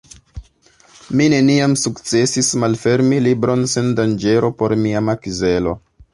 Mi 1.19 1.27
neniam 1.33 1.75
sukcesis 1.81 2.49
malfermi 2.65 3.21
libron 3.27 3.67
sen 3.75 3.93
danĝero 4.01 4.53
por 4.63 4.77
mia 4.87 5.07
makzelo. 5.13 5.79